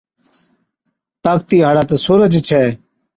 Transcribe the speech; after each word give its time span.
طاقتِي 1.25 1.57
هاڙا 1.63 1.83
تہ 1.89 1.95
سُورج 2.05 2.33
ڇَي۔ 2.47 2.65